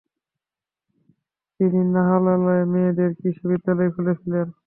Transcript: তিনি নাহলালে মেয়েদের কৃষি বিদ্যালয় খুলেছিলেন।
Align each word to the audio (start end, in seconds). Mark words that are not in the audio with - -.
তিনি 1.59 1.79
নাহলালে 1.93 2.55
মেয়েদের 2.71 3.11
কৃষি 3.19 3.43
বিদ্যালয় 3.49 3.91
খুলেছিলেন। 3.95 4.47